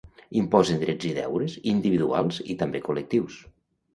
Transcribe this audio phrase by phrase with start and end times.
[0.39, 3.37] Imposen drets i deures individuals i també col·lectius.